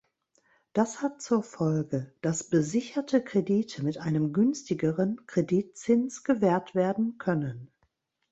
Das 0.73 1.03
hat 1.03 1.21
zur 1.21 1.43
Folge, 1.43 2.11
dass 2.23 2.45
besicherte 2.49 3.23
Kredite 3.23 3.83
mit 3.85 3.99
einem 3.99 4.33
günstigeren 4.33 5.23
Kreditzins 5.27 6.23
gewährt 6.23 6.73
werden 6.73 7.19
können. 7.19 7.69